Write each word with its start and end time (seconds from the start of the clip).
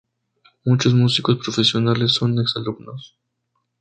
Muchos 0.65 0.95
músicos 0.95 1.37
profesionales 1.37 2.13
son 2.13 2.39
ex 2.39 2.55
alumnos. 2.57 3.19